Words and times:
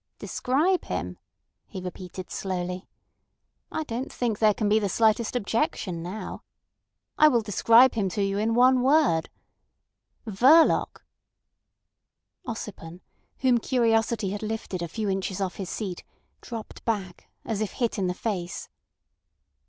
"Describe 0.17 0.85
him," 0.85 1.19
he 1.67 1.79
repeated 1.79 2.31
slowly. 2.31 2.87
"I 3.71 3.83
don't 3.83 4.11
think 4.11 4.39
there 4.39 4.55
can 4.55 4.67
be 4.67 4.79
the 4.79 4.89
slightest 4.89 5.35
objection 5.35 6.01
now. 6.01 6.41
I 7.19 7.27
will 7.27 7.43
describe 7.43 7.93
him 7.93 8.09
to 8.09 8.23
you 8.23 8.39
in 8.39 8.55
one 8.55 8.81
word—Verloc." 8.81 11.03
Ossipon, 12.47 13.01
whom 13.41 13.59
curiosity 13.59 14.31
had 14.31 14.41
lifted 14.41 14.81
a 14.81 14.87
few 14.87 15.07
inches 15.07 15.39
off 15.39 15.57
his 15.57 15.69
seat, 15.69 16.03
dropped 16.41 16.83
back, 16.83 17.27
as 17.45 17.61
if 17.61 17.73
hit 17.73 17.99
in 17.99 18.07
the 18.07 18.15
face. 18.15 18.69